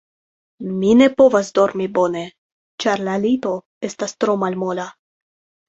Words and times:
Mi 0.77 0.95
ne 1.01 1.07
povas 1.19 1.51
dormi 1.59 1.87
bone, 1.99 2.25
ĉar 2.85 3.05
la 3.11 3.21
lito 3.29 3.55
estas 3.93 4.19
tro 4.21 4.39
malmola. 4.47 4.91